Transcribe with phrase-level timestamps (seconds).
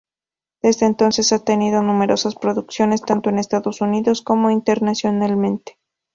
[0.63, 5.77] Desde entonces ha tenido numerosas producciones tanto en Estados Unidos como internacionalmente.